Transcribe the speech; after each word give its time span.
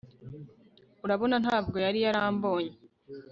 urabona, 1.05 1.35
ntabwo 1.43 1.77
yari 1.85 1.99
yarambonye 2.05 2.73